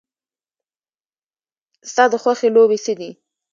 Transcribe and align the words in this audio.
ستا 1.91 2.03
د 2.11 2.15
خوښې 2.21 2.49
لوبې 2.55 2.77
څه 2.85 2.93
دي؟ 2.99 3.09